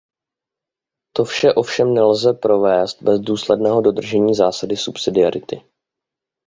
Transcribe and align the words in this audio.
To 1.15 1.25
vše 1.25 1.53
ovšem 1.53 1.93
nelze 1.93 2.33
provést 2.33 3.03
bez 3.03 3.19
důsledného 3.19 3.81
dodržování 3.81 4.35
zásady 4.35 4.77
subsidiarity. 4.77 5.61